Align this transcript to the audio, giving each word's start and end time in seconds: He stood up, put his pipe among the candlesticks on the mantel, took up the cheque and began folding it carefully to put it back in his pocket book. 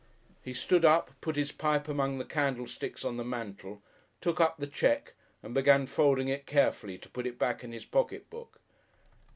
He 0.41 0.53
stood 0.53 0.83
up, 0.83 1.11
put 1.21 1.35
his 1.35 1.51
pipe 1.51 1.87
among 1.87 2.17
the 2.17 2.25
candlesticks 2.25 3.05
on 3.05 3.17
the 3.17 3.23
mantel, 3.23 3.83
took 4.19 4.39
up 4.41 4.57
the 4.57 4.65
cheque 4.65 5.13
and 5.43 5.53
began 5.53 5.85
folding 5.85 6.27
it 6.27 6.47
carefully 6.47 6.97
to 6.97 7.07
put 7.09 7.27
it 7.27 7.37
back 7.37 7.63
in 7.63 7.71
his 7.71 7.85
pocket 7.85 8.27
book. 8.31 8.59